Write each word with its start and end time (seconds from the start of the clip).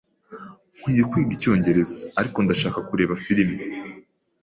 Nkwiye 0.77 1.03
kwiga 1.09 1.31
icyongereza, 1.35 1.95
ariko 2.19 2.37
ndashaka 2.41 2.79
kureba 2.87 3.13
firime. 3.23 3.55